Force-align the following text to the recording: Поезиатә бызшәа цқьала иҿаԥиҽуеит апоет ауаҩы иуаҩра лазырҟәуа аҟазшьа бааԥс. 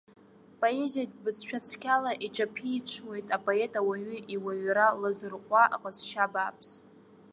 Поезиатә 0.59 1.17
бызшәа 1.23 1.59
цқьала 1.67 2.11
иҿаԥиҽуеит 2.25 3.27
апоет 3.35 3.73
ауаҩы 3.79 4.17
иуаҩра 4.33 4.87
лазырҟәуа 5.01 5.63
аҟазшьа 5.75 6.25
бааԥс. 6.33 6.69